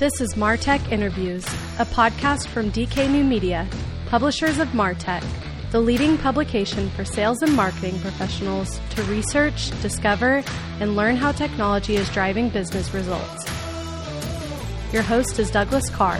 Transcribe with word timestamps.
This 0.00 0.20
is 0.20 0.34
Martech 0.34 0.90
Interviews, 0.90 1.44
a 1.78 1.84
podcast 1.84 2.48
from 2.48 2.72
DK 2.72 3.08
New 3.08 3.22
Media, 3.22 3.68
publishers 4.06 4.58
of 4.58 4.66
Martech, 4.70 5.24
the 5.70 5.78
leading 5.78 6.18
publication 6.18 6.90
for 6.90 7.04
sales 7.04 7.42
and 7.42 7.54
marketing 7.54 8.00
professionals 8.00 8.80
to 8.90 9.04
research, 9.04 9.70
discover, 9.82 10.42
and 10.80 10.96
learn 10.96 11.14
how 11.14 11.30
technology 11.30 11.94
is 11.94 12.10
driving 12.10 12.48
business 12.48 12.92
results. 12.92 13.44
Your 14.92 15.02
host 15.02 15.38
is 15.38 15.48
Douglas 15.52 15.88
Karr. 15.90 16.18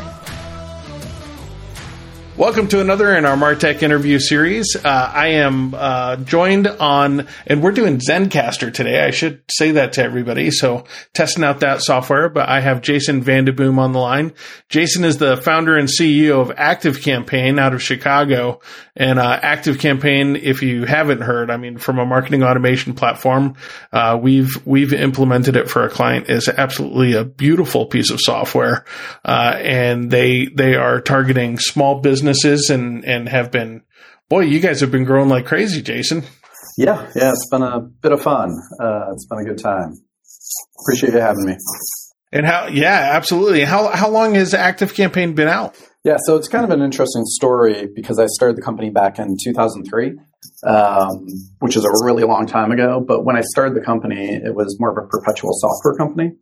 Welcome 2.36 2.66
to 2.68 2.80
another 2.80 3.14
in 3.14 3.26
our 3.26 3.36
Martech 3.36 3.80
interview 3.82 4.18
series. 4.18 4.74
Uh, 4.74 4.88
I 4.88 5.28
am 5.28 5.72
uh, 5.72 6.16
joined 6.16 6.66
on, 6.66 7.28
and 7.46 7.62
we're 7.62 7.70
doing 7.70 7.98
Zencastr 7.98 8.74
today. 8.74 9.04
I 9.04 9.12
should 9.12 9.44
say 9.48 9.70
that 9.72 9.92
to 9.92 10.02
everybody. 10.02 10.50
So 10.50 10.82
testing 11.12 11.44
out 11.44 11.60
that 11.60 11.82
software, 11.82 12.28
but 12.28 12.48
I 12.48 12.58
have 12.58 12.82
Jason 12.82 13.22
Vandeboom 13.22 13.78
on 13.78 13.92
the 13.92 14.00
line. 14.00 14.32
Jason 14.68 15.04
is 15.04 15.18
the 15.18 15.36
founder 15.36 15.76
and 15.76 15.88
CEO 15.88 16.40
of 16.40 16.50
Active 16.56 17.02
Campaign 17.02 17.60
out 17.60 17.72
of 17.72 17.80
Chicago. 17.80 18.60
And 18.96 19.20
uh, 19.20 19.38
Active 19.40 19.78
Campaign, 19.78 20.34
if 20.34 20.60
you 20.60 20.86
haven't 20.86 21.20
heard, 21.20 21.52
I 21.52 21.56
mean, 21.56 21.78
from 21.78 22.00
a 22.00 22.06
marketing 22.06 22.42
automation 22.42 22.94
platform, 22.94 23.54
uh, 23.92 24.18
we've 24.20 24.60
we've 24.66 24.92
implemented 24.92 25.54
it 25.54 25.70
for 25.70 25.84
a 25.84 25.88
client. 25.88 26.28
is 26.28 26.48
absolutely 26.48 27.14
a 27.14 27.24
beautiful 27.24 27.86
piece 27.86 28.10
of 28.10 28.18
software, 28.20 28.84
uh, 29.24 29.56
and 29.60 30.10
they 30.10 30.46
they 30.46 30.74
are 30.74 31.00
targeting 31.00 31.58
small 31.58 32.00
business 32.00 32.23
businesses 32.24 32.70
and 32.70 33.04
and 33.04 33.28
have 33.28 33.50
been 33.50 33.82
boy 34.28 34.40
you 34.40 34.60
guys 34.60 34.80
have 34.80 34.90
been 34.90 35.04
growing 35.04 35.28
like 35.28 35.44
crazy 35.46 35.82
jason. 35.82 36.22
Yeah 36.78 37.08
yeah 37.14 37.30
it's 37.30 37.48
been 37.50 37.62
a 37.62 37.80
bit 37.80 38.12
of 38.12 38.22
fun. 38.22 38.50
Uh, 38.80 39.12
it's 39.12 39.26
been 39.26 39.38
a 39.38 39.44
good 39.44 39.58
time. 39.58 39.94
Appreciate 40.80 41.12
you 41.12 41.20
having 41.20 41.44
me. 41.44 41.56
And 42.32 42.46
how 42.46 42.66
yeah 42.68 43.10
absolutely. 43.12 43.64
How 43.64 43.88
how 43.88 44.08
long 44.10 44.34
has 44.34 44.54
active 44.54 44.94
campaign 44.94 45.34
been 45.34 45.48
out? 45.48 45.76
Yeah 46.04 46.16
so 46.26 46.36
it's 46.36 46.48
kind 46.48 46.64
of 46.64 46.70
an 46.70 46.82
interesting 46.82 47.24
story 47.26 47.88
because 47.94 48.18
i 48.18 48.26
started 48.26 48.56
the 48.56 48.62
company 48.62 48.90
back 48.90 49.18
in 49.18 49.36
2003 49.42 50.18
um, 50.66 51.26
which 51.58 51.76
is 51.76 51.84
a 51.84 52.04
really 52.04 52.24
long 52.24 52.46
time 52.46 52.70
ago 52.70 53.04
but 53.06 53.24
when 53.24 53.36
i 53.36 53.40
started 53.40 53.74
the 53.74 53.84
company 53.84 54.34
it 54.34 54.54
was 54.54 54.76
more 54.78 54.90
of 54.90 55.04
a 55.04 55.08
perpetual 55.08 55.50
software 55.52 55.94
company 55.94 56.32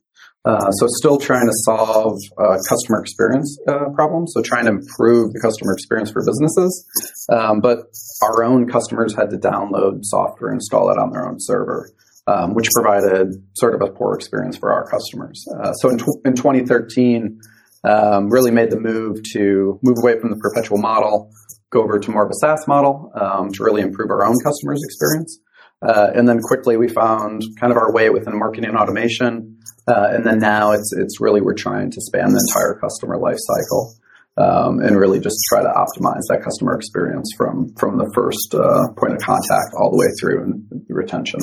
uh, 0.44 0.70
so 0.72 0.86
still 0.88 1.18
trying 1.18 1.46
to 1.46 1.52
solve 1.64 2.18
uh, 2.36 2.56
customer 2.68 3.00
experience 3.00 3.56
uh, 3.68 3.88
problems. 3.94 4.32
So 4.34 4.42
trying 4.42 4.64
to 4.64 4.72
improve 4.72 5.32
the 5.32 5.40
customer 5.40 5.72
experience 5.72 6.10
for 6.10 6.22
businesses. 6.26 6.84
Um, 7.30 7.60
but 7.60 7.86
our 8.22 8.42
own 8.42 8.68
customers 8.68 9.14
had 9.14 9.30
to 9.30 9.36
download 9.36 10.00
software, 10.02 10.52
install 10.52 10.90
it 10.90 10.98
on 10.98 11.12
their 11.12 11.28
own 11.28 11.36
server, 11.38 11.90
um, 12.26 12.54
which 12.54 12.68
provided 12.74 13.28
sort 13.54 13.74
of 13.74 13.82
a 13.82 13.92
poor 13.92 14.14
experience 14.14 14.56
for 14.56 14.72
our 14.72 14.88
customers. 14.90 15.44
Uh, 15.62 15.72
so 15.74 15.90
in, 15.90 15.98
tw- 15.98 16.20
in 16.24 16.34
2013, 16.34 17.40
um, 17.84 18.28
really 18.28 18.50
made 18.50 18.70
the 18.70 18.80
move 18.80 19.22
to 19.32 19.78
move 19.82 19.96
away 20.02 20.18
from 20.18 20.30
the 20.30 20.36
perpetual 20.36 20.78
model, 20.78 21.30
go 21.72 21.82
over 21.82 21.98
to 21.98 22.10
more 22.10 22.24
of 22.24 22.30
a 22.30 22.34
SaaS 22.34 22.66
model 22.68 23.10
um, 23.14 23.50
to 23.52 23.64
really 23.64 23.82
improve 23.82 24.10
our 24.10 24.24
own 24.24 24.36
customers' 24.44 24.80
experience. 24.84 25.40
Uh, 25.80 26.10
and 26.14 26.28
then 26.28 26.38
quickly 26.38 26.76
we 26.76 26.88
found 26.88 27.42
kind 27.58 27.72
of 27.72 27.76
our 27.76 27.92
way 27.92 28.08
within 28.10 28.38
marketing 28.38 28.70
and 28.70 28.78
automation. 28.78 29.58
Uh, 29.88 30.10
and 30.12 30.24
then 30.24 30.38
now 30.38 30.70
it's 30.70 30.92
it's 30.96 31.20
really 31.20 31.40
we're 31.40 31.54
trying 31.54 31.90
to 31.90 32.00
span 32.00 32.28
the 32.28 32.48
entire 32.48 32.78
customer 32.78 33.18
life 33.18 33.38
cycle 33.38 33.94
um, 34.36 34.78
and 34.80 34.96
really 34.96 35.18
just 35.18 35.36
try 35.48 35.60
to 35.60 35.68
optimize 35.68 36.22
that 36.28 36.40
customer 36.44 36.74
experience 36.76 37.30
from 37.36 37.74
from 37.74 37.98
the 37.98 38.08
first 38.14 38.54
uh, 38.54 38.92
point 38.96 39.12
of 39.14 39.20
contact 39.20 39.74
all 39.76 39.90
the 39.90 39.98
way 39.98 40.06
through 40.20 40.44
and 40.44 40.84
retention. 40.88 41.40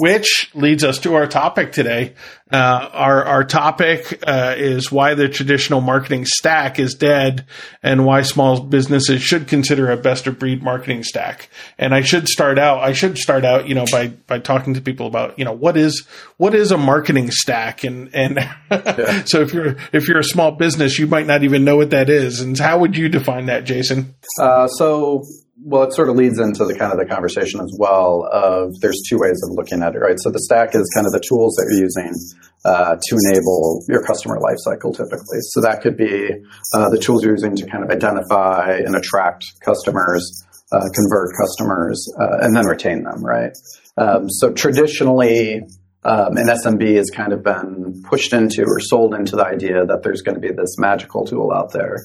Which 0.00 0.50
leads 0.54 0.84
us 0.84 0.98
to 1.00 1.14
our 1.14 1.26
topic 1.26 1.72
today. 1.72 2.14
Uh, 2.52 2.88
our 2.92 3.24
our 3.24 3.44
topic 3.44 4.22
uh, 4.26 4.54
is 4.56 4.90
why 4.90 5.14
the 5.14 5.28
traditional 5.28 5.80
marketing 5.80 6.24
stack 6.26 6.78
is 6.78 6.94
dead, 6.94 7.46
and 7.82 8.04
why 8.04 8.22
small 8.22 8.60
businesses 8.60 9.22
should 9.22 9.46
consider 9.46 9.90
a 9.90 9.96
best 9.96 10.26
of 10.26 10.38
breed 10.38 10.62
marketing 10.62 11.04
stack. 11.04 11.48
And 11.78 11.94
I 11.94 12.02
should 12.02 12.28
start 12.28 12.58
out. 12.58 12.80
I 12.80 12.92
should 12.92 13.18
start 13.18 13.44
out, 13.44 13.68
you 13.68 13.74
know, 13.74 13.84
by 13.92 14.08
by 14.08 14.40
talking 14.40 14.74
to 14.74 14.80
people 14.80 15.06
about, 15.06 15.38
you 15.38 15.44
know, 15.44 15.52
what 15.52 15.76
is 15.76 16.06
what 16.38 16.54
is 16.54 16.72
a 16.72 16.78
marketing 16.78 17.30
stack, 17.30 17.84
and 17.84 18.12
and 18.14 18.36
yeah. 18.70 19.24
so 19.26 19.40
if 19.42 19.54
you're 19.54 19.76
if 19.92 20.08
you're 20.08 20.18
a 20.18 20.24
small 20.24 20.50
business, 20.50 20.98
you 20.98 21.06
might 21.06 21.26
not 21.26 21.44
even 21.44 21.64
know 21.64 21.76
what 21.76 21.90
that 21.90 22.10
is. 22.10 22.40
And 22.40 22.58
how 22.58 22.78
would 22.78 22.96
you 22.96 23.08
define 23.08 23.46
that, 23.46 23.64
Jason? 23.64 24.14
Uh, 24.40 24.66
so 24.66 25.24
well, 25.62 25.82
it 25.82 25.92
sort 25.92 26.08
of 26.08 26.16
leads 26.16 26.38
into 26.38 26.64
the 26.64 26.74
kind 26.74 26.92
of 26.92 26.98
the 26.98 27.04
conversation 27.04 27.60
as 27.60 27.74
well 27.78 28.28
of 28.32 28.80
there's 28.80 29.00
two 29.08 29.18
ways 29.18 29.40
of 29.44 29.54
looking 29.54 29.82
at 29.82 29.94
it, 29.94 29.98
right? 29.98 30.16
So 30.18 30.30
the 30.30 30.40
stack 30.40 30.74
is 30.74 30.90
kind 30.94 31.06
of 31.06 31.12
the 31.12 31.20
tools 31.20 31.54
that 31.56 31.66
you're 31.70 31.82
using 31.82 32.14
uh, 32.64 32.96
to 33.00 33.16
enable 33.26 33.82
your 33.88 34.02
customer 34.02 34.38
lifecycle 34.38 34.94
typically. 34.94 35.38
So 35.40 35.60
that 35.62 35.80
could 35.82 35.96
be 35.96 36.30
uh, 36.74 36.90
the 36.90 36.98
tools 36.98 37.24
you're 37.24 37.32
using 37.32 37.56
to 37.56 37.66
kind 37.66 37.84
of 37.84 37.90
identify 37.90 38.76
and 38.84 38.94
attract 38.94 39.44
customers, 39.64 40.44
uh, 40.72 40.88
convert 40.94 41.30
customers, 41.40 42.06
uh, 42.20 42.38
and 42.40 42.54
then 42.54 42.66
retain 42.66 43.02
them, 43.02 43.24
right? 43.24 43.52
Um, 43.96 44.28
so 44.28 44.52
traditionally, 44.52 45.60
um, 46.02 46.34
SMB 46.34 46.96
has 46.96 47.10
kind 47.10 47.32
of 47.32 47.42
been 47.42 48.02
pushed 48.08 48.32
into 48.32 48.62
or 48.62 48.80
sold 48.80 49.14
into 49.14 49.36
the 49.36 49.44
idea 49.44 49.84
that 49.84 50.02
there's 50.02 50.22
going 50.22 50.34
to 50.34 50.40
be 50.40 50.52
this 50.52 50.78
magical 50.78 51.26
tool 51.26 51.52
out 51.52 51.72
there 51.72 51.98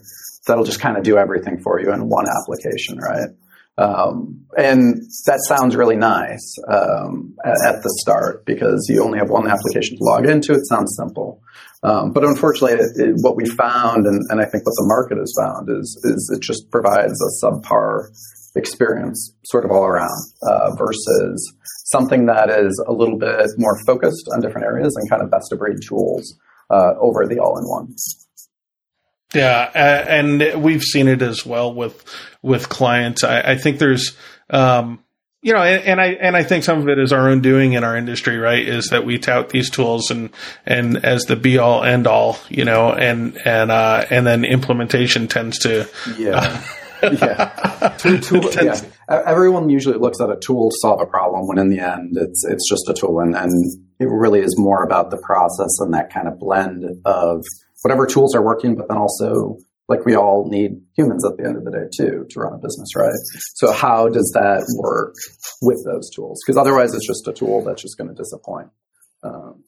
that'll 0.48 0.66
just 0.66 0.80
kind 0.80 0.98
of 0.98 1.04
do 1.04 1.18
everything 1.18 1.60
for 1.62 1.80
you 1.80 1.92
in 1.92 2.10
one 2.10 2.26
application, 2.28 2.98
right? 2.98 3.30
Um, 3.78 4.46
and 4.58 4.96
that 5.26 5.40
sounds 5.48 5.76
really 5.76 5.98
nice 5.98 6.56
um, 6.72 7.36
at, 7.44 7.58
at, 7.68 7.84
the 7.84 7.94
start 8.02 8.46
because 8.46 8.88
you 8.88 9.04
only 9.04 9.20
have 9.20 9.30
one 9.30 9.50
application 9.50 9.98
to 9.98 10.04
log 10.04 10.26
into. 10.26 10.54
It 10.54 10.66
sounds 10.70 10.96
simple. 10.98 11.42
Um, 11.84 12.12
but 12.12 12.24
unfortunately, 12.24 12.80
it, 12.80 13.10
it, 13.10 13.16
what 13.20 13.36
we 13.36 13.46
found, 13.46 14.06
and, 14.06 14.22
and, 14.30 14.40
I 14.40 14.46
think 14.46 14.66
what 14.66 14.74
the 14.74 14.88
market 14.88 15.18
has 15.18 15.34
found, 15.38 15.70
is, 15.70 16.00
is 16.06 16.32
it 16.34 16.42
just 16.42 16.72
provides 16.72 17.14
a 17.22 17.46
subpar 17.46 18.08
experience 18.56 19.34
sort 19.44 19.66
of 19.66 19.72
all 19.72 19.84
around 19.84 20.24
uh, 20.44 20.74
versus 20.78 21.54
something 21.86 22.26
that 22.26 22.50
is 22.50 22.84
a 22.88 22.94
little 22.94 23.20
bit 23.20 23.46
more 23.58 23.78
focused 23.86 24.30
on 24.34 24.42
different 24.42 24.66
areas 24.66 24.96
and 24.96 25.10
kind 25.10 25.22
of 25.22 25.30
best 25.30 25.52
of 25.52 25.60
breed 25.60 25.78
tools 25.88 26.36
uh, 26.72 26.94
over 27.00 27.28
the 27.28 27.40
all 27.40 27.58
in 27.60 27.66
one. 27.66 27.94
Yeah, 29.36 29.70
uh, 29.74 30.06
and 30.08 30.64
we've 30.64 30.84
seen 30.84 31.08
it 31.08 31.22
as 31.22 31.46
well 31.46 31.74
with 31.74 32.04
with 32.42 32.70
clients. 32.70 33.24
I, 33.24 33.42
I 33.42 33.58
think 33.58 33.80
there's, 33.80 34.16
um, 34.50 35.04
you 35.42 35.54
know, 35.54 35.62
and, 35.62 35.84
and, 35.84 36.02
I 36.02 36.08
and 36.14 36.36
I 36.36 36.44
think 36.44 36.64
some 36.64 36.80
of 36.80 36.90
it 36.90 36.98
is 37.00 37.12
our 37.12 37.30
own 37.30 37.42
doing 37.42 37.74
in 37.74 37.84
our 37.84 37.98
industry, 37.98 38.38
right? 38.38 38.66
Is 38.66 38.90
that 38.90 39.06
we 39.06 39.20
tout 39.20 39.50
these 39.50 39.70
tools 39.70 40.12
and 40.12 40.30
and 40.66 41.04
as 41.04 41.24
the 41.26 41.36
be 41.36 41.58
all 41.58 41.84
end 41.84 42.08
all, 42.08 42.38
you 42.50 42.66
know, 42.66 42.94
and 42.94 43.38
and 43.46 43.72
uh, 43.72 44.06
and 44.10 44.26
then 44.26 44.46
implementation 44.46 45.28
tends 45.28 45.60
to 45.60 45.88
yeah. 46.18 46.64
yeah. 47.04 47.96
Tool, 47.98 48.20
tool, 48.20 48.52
yeah. 48.64 48.80
Everyone 49.10 49.70
usually 49.70 49.98
looks 49.98 50.20
at 50.22 50.30
a 50.30 50.38
tool 50.38 50.72
to 50.72 50.78
solve 50.80 51.02
a 51.02 51.06
problem 51.06 51.48
when 51.48 51.58
in 51.58 51.70
the 51.70 51.80
end 51.80 52.18
it's 52.18 52.44
it's 52.46 52.68
just 52.70 52.90
a 52.90 52.94
tool 52.94 53.20
and, 53.20 53.36
and 53.36 53.52
it 54.00 54.06
really 54.06 54.40
is 54.40 54.58
more 54.58 54.84
about 54.84 55.12
the 55.12 55.18
process 55.18 55.80
and 55.80 55.94
that 55.94 56.12
kind 56.12 56.28
of 56.28 56.40
blend 56.40 56.86
of 57.06 57.44
whatever 57.84 58.06
tools 58.06 58.36
are 58.36 58.44
working, 58.44 58.76
but 58.76 58.88
then 58.88 58.98
also 58.98 59.58
like 59.88 60.06
we 60.06 60.16
all 60.16 60.50
need 60.50 60.82
humans 60.96 61.24
at 61.26 61.38
the 61.38 61.46
end 61.46 61.58
of 61.58 61.64
the 61.64 61.72
day 61.72 61.88
too 61.96 62.26
to 62.30 62.40
run 62.40 62.54
a 62.54 62.58
business, 62.58 62.90
right? 62.96 63.14
So 63.56 63.72
how 63.72 64.10
does 64.10 64.32
that 64.34 64.66
work 64.80 65.14
with 65.62 65.86
those 65.86 66.10
tools? 66.10 66.42
Because 66.46 66.58
otherwise, 66.58 66.94
it's 66.96 67.06
just 67.06 67.28
a 67.28 67.34
tool 67.34 67.64
that's 67.64 67.82
just 67.82 67.98
going 67.98 68.10
to 68.10 68.16
disappoint. 68.16 68.70
Um, 69.24 69.64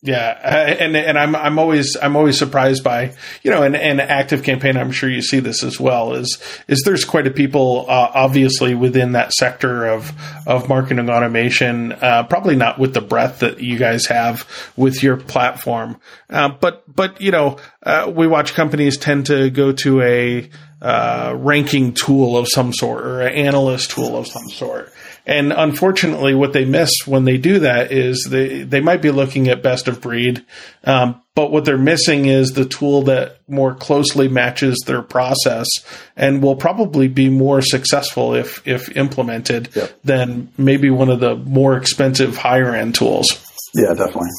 yeah, 0.00 0.76
and 0.78 0.96
and 0.96 1.18
I'm 1.18 1.34
I'm 1.34 1.58
always 1.58 1.96
I'm 2.00 2.14
always 2.14 2.38
surprised 2.38 2.84
by 2.84 3.14
you 3.42 3.50
know 3.50 3.64
an, 3.64 3.74
an 3.74 3.98
active 3.98 4.44
campaign. 4.44 4.76
I'm 4.76 4.92
sure 4.92 5.10
you 5.10 5.22
see 5.22 5.40
this 5.40 5.64
as 5.64 5.80
well. 5.80 6.14
Is 6.14 6.40
is 6.68 6.82
there's 6.84 7.04
quite 7.04 7.26
a 7.26 7.32
people 7.32 7.84
uh, 7.88 8.12
obviously 8.14 8.76
within 8.76 9.12
that 9.12 9.32
sector 9.32 9.86
of 9.86 10.12
of 10.46 10.68
marketing 10.68 11.10
automation. 11.10 11.90
Uh, 11.92 12.22
probably 12.22 12.54
not 12.54 12.78
with 12.78 12.94
the 12.94 13.00
breadth 13.00 13.40
that 13.40 13.60
you 13.60 13.76
guys 13.76 14.06
have 14.06 14.46
with 14.76 15.02
your 15.02 15.16
platform, 15.16 16.00
uh, 16.30 16.48
but 16.48 16.84
but 16.94 17.20
you 17.20 17.32
know 17.32 17.56
uh, 17.82 18.08
we 18.14 18.28
watch 18.28 18.54
companies 18.54 18.98
tend 18.98 19.26
to 19.26 19.50
go 19.50 19.72
to 19.72 20.00
a 20.02 20.48
uh, 20.80 21.34
ranking 21.36 21.92
tool 21.92 22.36
of 22.36 22.46
some 22.46 22.72
sort 22.72 23.04
or 23.04 23.22
an 23.22 23.34
analyst 23.34 23.90
tool 23.90 24.16
of 24.16 24.28
some 24.28 24.48
sort. 24.48 24.92
And 25.28 25.52
unfortunately, 25.52 26.34
what 26.34 26.54
they 26.54 26.64
miss 26.64 26.90
when 27.04 27.24
they 27.24 27.36
do 27.36 27.58
that 27.58 27.92
is 27.92 28.26
they, 28.30 28.62
they 28.62 28.80
might 28.80 29.02
be 29.02 29.10
looking 29.10 29.48
at 29.48 29.62
best 29.62 29.86
of 29.86 30.00
breed, 30.00 30.44
um, 30.84 31.20
but 31.34 31.52
what 31.52 31.66
they're 31.66 31.76
missing 31.76 32.24
is 32.24 32.52
the 32.52 32.64
tool 32.64 33.02
that 33.02 33.38
more 33.46 33.74
closely 33.74 34.26
matches 34.26 34.82
their 34.86 35.02
process 35.02 35.68
and 36.16 36.42
will 36.42 36.56
probably 36.56 37.08
be 37.08 37.28
more 37.28 37.60
successful 37.60 38.34
if 38.34 38.66
if 38.66 38.96
implemented 38.96 39.68
yep. 39.76 40.00
than 40.02 40.50
maybe 40.56 40.88
one 40.88 41.10
of 41.10 41.20
the 41.20 41.36
more 41.36 41.76
expensive 41.76 42.36
higher 42.38 42.74
end 42.74 42.94
tools. 42.94 43.26
Yeah, 43.74 43.94
definitely. 43.94 44.30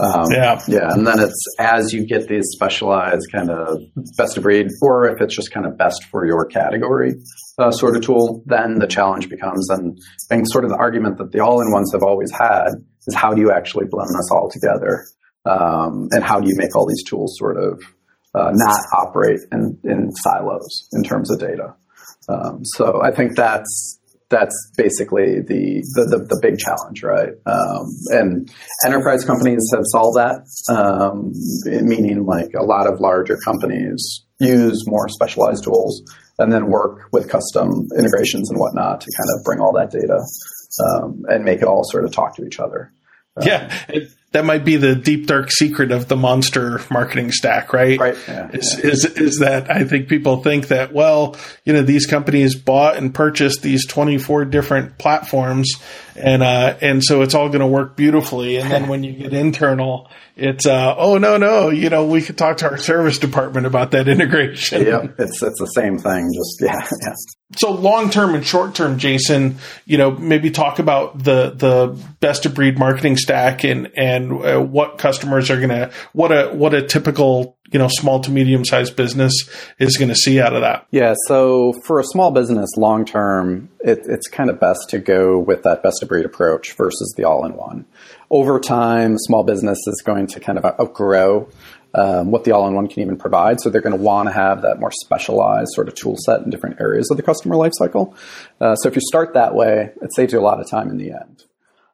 Um, 0.00 0.26
yeah. 0.30 0.60
Yeah. 0.68 0.92
And 0.92 1.06
then 1.06 1.18
it's 1.18 1.44
as 1.58 1.92
you 1.92 2.06
get 2.06 2.28
these 2.28 2.44
specialized 2.52 3.26
kind 3.32 3.50
of 3.50 3.80
best 4.16 4.36
of 4.36 4.44
breed, 4.44 4.68
or 4.80 5.08
if 5.08 5.20
it's 5.20 5.34
just 5.34 5.52
kind 5.52 5.66
of 5.66 5.76
best 5.76 6.04
for 6.04 6.26
your 6.26 6.46
category 6.46 7.14
uh, 7.58 7.70
sort 7.72 7.96
of 7.96 8.02
tool, 8.02 8.42
then 8.46 8.78
the 8.78 8.86
challenge 8.86 9.28
becomes, 9.28 9.68
and, 9.70 9.98
sort 10.48 10.64
of 10.64 10.70
the 10.70 10.76
argument 10.76 11.18
that 11.18 11.32
the 11.32 11.40
all 11.40 11.60
in 11.60 11.72
ones 11.72 11.90
have 11.92 12.02
always 12.02 12.30
had 12.30 12.68
is 13.06 13.14
how 13.14 13.32
do 13.32 13.40
you 13.40 13.50
actually 13.50 13.86
blend 13.90 14.08
this 14.10 14.30
all 14.30 14.48
together? 14.50 15.04
Um, 15.44 16.08
and 16.12 16.22
how 16.22 16.40
do 16.40 16.48
you 16.48 16.54
make 16.56 16.76
all 16.76 16.86
these 16.86 17.02
tools 17.04 17.36
sort 17.38 17.56
of 17.56 17.82
uh, 18.34 18.50
not 18.52 18.80
operate 18.96 19.40
in, 19.50 19.78
in 19.84 20.12
silos 20.12 20.88
in 20.92 21.02
terms 21.02 21.30
of 21.30 21.40
data? 21.40 21.74
Um, 22.28 22.60
so 22.62 23.00
I 23.02 23.10
think 23.10 23.34
that's 23.34 23.97
that's 24.30 24.70
basically 24.76 25.40
the, 25.40 25.82
the, 25.94 26.04
the, 26.04 26.18
the 26.28 26.38
big 26.42 26.58
challenge, 26.58 27.02
right? 27.02 27.32
Um, 27.46 27.86
and 28.10 28.50
enterprise 28.84 29.24
companies 29.24 29.70
have 29.72 29.84
solved 29.86 30.18
that, 30.18 30.44
um, 30.68 31.32
meaning 31.86 32.26
like 32.26 32.52
a 32.58 32.62
lot 32.62 32.86
of 32.86 33.00
larger 33.00 33.36
companies 33.44 34.24
use 34.38 34.84
more 34.86 35.08
specialized 35.08 35.64
tools 35.64 36.02
and 36.38 36.52
then 36.52 36.66
work 36.66 37.08
with 37.12 37.28
custom 37.28 37.88
integrations 37.96 38.50
and 38.50 38.58
whatnot 38.60 39.00
to 39.00 39.10
kind 39.16 39.28
of 39.36 39.44
bring 39.44 39.60
all 39.60 39.72
that 39.72 39.90
data 39.90 40.20
um, 40.84 41.24
and 41.28 41.44
make 41.44 41.60
it 41.60 41.64
all 41.64 41.82
sort 41.84 42.04
of 42.04 42.12
talk 42.12 42.36
to 42.36 42.44
each 42.44 42.60
other. 42.60 42.92
Yeah, 43.40 43.72
it, 43.88 44.10
that 44.32 44.44
might 44.44 44.64
be 44.64 44.76
the 44.76 44.94
deep 44.94 45.26
dark 45.26 45.50
secret 45.50 45.90
of 45.90 46.06
the 46.08 46.16
monster 46.16 46.80
marketing 46.90 47.32
stack, 47.32 47.72
right? 47.72 47.98
Right. 47.98 48.16
Yeah, 48.28 48.50
is, 48.52 48.78
yeah. 48.78 48.90
is 48.90 49.04
is 49.04 49.38
that 49.38 49.70
I 49.70 49.84
think 49.84 50.08
people 50.08 50.42
think 50.42 50.68
that 50.68 50.92
well, 50.92 51.36
you 51.64 51.72
know, 51.72 51.82
these 51.82 52.06
companies 52.06 52.54
bought 52.54 52.96
and 52.96 53.14
purchased 53.14 53.62
these 53.62 53.86
twenty 53.86 54.18
four 54.18 54.44
different 54.44 54.98
platforms, 54.98 55.72
and 56.14 56.42
uh, 56.42 56.76
and 56.82 57.02
so 57.02 57.22
it's 57.22 57.34
all 57.34 57.48
going 57.48 57.60
to 57.60 57.66
work 57.66 57.96
beautifully. 57.96 58.56
And 58.56 58.70
then 58.70 58.88
when 58.88 59.02
you 59.02 59.12
get 59.12 59.32
internal, 59.32 60.10
it's 60.36 60.66
uh, 60.66 60.94
oh 60.96 61.16
no 61.16 61.38
no, 61.38 61.70
you 61.70 61.88
know, 61.88 62.04
we 62.04 62.20
could 62.20 62.36
talk 62.36 62.58
to 62.58 62.70
our 62.70 62.78
service 62.78 63.18
department 63.18 63.66
about 63.66 63.92
that 63.92 64.08
integration. 64.08 64.84
Yeah, 64.84 65.06
it's 65.18 65.42
it's 65.42 65.58
the 65.58 65.72
same 65.74 65.98
thing. 65.98 66.30
Just 66.34 66.60
yeah, 66.60 66.86
yeah. 67.02 67.14
So 67.56 67.72
long 67.72 68.10
term 68.10 68.34
and 68.34 68.44
short 68.44 68.74
term, 68.74 68.98
Jason, 68.98 69.56
you 69.86 69.96
know, 69.96 70.10
maybe 70.10 70.50
talk 70.50 70.78
about 70.80 71.16
the 71.16 71.54
the 71.56 71.98
best 72.20 72.44
of 72.44 72.52
breed 72.52 72.78
marketing 72.78 73.16
stack 73.16 73.64
and 73.64 73.90
and 73.96 74.17
uh, 74.18 74.60
what 74.60 74.98
customers 74.98 75.50
are 75.50 75.56
going 75.56 75.68
to 75.68 75.90
what 76.12 76.32
a 76.32 76.48
what 76.54 76.74
a 76.74 76.82
typical 76.82 77.56
you 77.70 77.78
know 77.78 77.88
small 77.88 78.20
to 78.20 78.30
medium 78.30 78.64
sized 78.64 78.96
business 78.96 79.32
is 79.78 79.96
going 79.96 80.08
to 80.08 80.14
see 80.14 80.40
out 80.40 80.54
of 80.54 80.62
that. 80.62 80.86
Yeah, 80.90 81.14
so 81.26 81.72
for 81.84 82.00
a 82.00 82.04
small 82.04 82.30
business, 82.30 82.70
long 82.76 83.04
term, 83.04 83.70
it, 83.80 84.00
it's 84.04 84.28
kind 84.28 84.50
of 84.50 84.60
best 84.60 84.80
to 84.90 84.98
go 84.98 85.38
with 85.38 85.62
that 85.62 85.82
best 85.82 86.02
of 86.02 86.08
breed 86.08 86.24
approach 86.24 86.72
versus 86.72 87.14
the 87.16 87.24
all 87.24 87.44
in 87.44 87.54
one. 87.54 87.86
Over 88.30 88.60
time, 88.60 89.16
small 89.18 89.44
business 89.44 89.78
is 89.86 90.02
going 90.04 90.26
to 90.28 90.40
kind 90.40 90.58
of 90.58 90.64
outgrow 90.64 91.48
um, 91.94 92.30
what 92.30 92.44
the 92.44 92.52
all-in-one 92.52 92.88
can 92.88 93.02
even 93.02 93.16
provide. 93.16 93.60
So 93.60 93.70
they're 93.70 93.80
going 93.80 93.96
to 93.96 94.02
want 94.02 94.28
to 94.28 94.32
have 94.32 94.62
that 94.62 94.78
more 94.78 94.90
specialized 94.90 95.70
sort 95.72 95.88
of 95.88 95.94
tool 95.94 96.16
set 96.24 96.42
in 96.42 96.50
different 96.50 96.80
areas 96.80 97.10
of 97.10 97.16
the 97.16 97.22
customer 97.22 97.56
lifecycle. 97.56 98.14
Uh, 98.60 98.76
so 98.76 98.88
if 98.88 98.94
you 98.94 99.00
start 99.00 99.34
that 99.34 99.54
way, 99.54 99.92
it 100.02 100.14
saves 100.14 100.32
you 100.32 100.38
a 100.38 100.40
lot 100.40 100.60
of 100.60 100.68
time 100.68 100.90
in 100.90 100.98
the 100.98 101.12
end. 101.12 101.44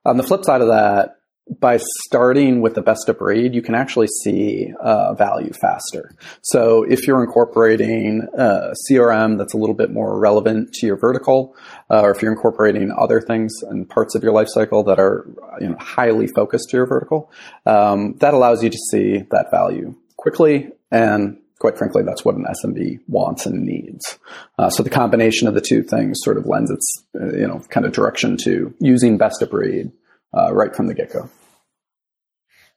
On 0.04 0.16
the 0.16 0.22
flip 0.22 0.44
side 0.44 0.60
of 0.60 0.68
that, 0.68 1.18
by 1.60 1.78
starting 2.06 2.62
with 2.62 2.74
the 2.74 2.80
best 2.80 3.08
of 3.08 3.18
breed, 3.18 3.54
you 3.54 3.60
can 3.60 3.74
actually 3.74 4.06
see 4.22 4.72
uh, 4.80 5.14
value 5.14 5.52
faster. 5.52 6.14
So 6.42 6.84
if 6.84 7.06
you're 7.06 7.22
incorporating 7.22 8.26
uh, 8.36 8.72
CRM 8.88 9.36
that's 9.36 9.52
a 9.52 9.58
little 9.58 9.74
bit 9.74 9.90
more 9.90 10.18
relevant 10.18 10.72
to 10.74 10.86
your 10.86 10.96
vertical, 10.96 11.54
uh, 11.90 12.00
or 12.00 12.12
if 12.12 12.22
you're 12.22 12.32
incorporating 12.32 12.90
other 12.96 13.20
things 13.20 13.52
and 13.62 13.88
parts 13.88 14.14
of 14.14 14.22
your 14.22 14.32
life 14.32 14.48
cycle 14.48 14.82
that 14.84 14.98
are 14.98 15.26
you 15.60 15.68
know, 15.68 15.76
highly 15.78 16.26
focused 16.28 16.70
to 16.70 16.78
your 16.78 16.86
vertical, 16.86 17.30
um, 17.66 18.14
that 18.18 18.32
allows 18.32 18.62
you 18.62 18.70
to 18.70 18.78
see 18.90 19.18
that 19.30 19.50
value 19.50 19.94
quickly 20.16 20.70
and 20.90 21.38
quite 21.60 21.78
frankly, 21.78 22.02
that's 22.02 22.26
what 22.26 22.34
an 22.34 22.44
SMB 22.44 22.98
wants 23.08 23.46
and 23.46 23.64
needs. 23.64 24.18
Uh, 24.58 24.68
so 24.68 24.82
the 24.82 24.90
combination 24.90 25.48
of 25.48 25.54
the 25.54 25.62
two 25.62 25.82
things 25.82 26.18
sort 26.22 26.36
of 26.36 26.44
lends 26.44 26.70
its, 26.70 27.04
uh, 27.18 27.32
you 27.32 27.46
know, 27.46 27.58
kind 27.70 27.86
of 27.86 27.92
direction 27.92 28.36
to 28.36 28.74
using 28.80 29.16
best 29.16 29.40
of 29.40 29.50
breed 29.50 29.90
uh, 30.36 30.52
right 30.52 30.74
from 30.74 30.86
the 30.86 30.94
get 30.94 31.12
go. 31.12 31.30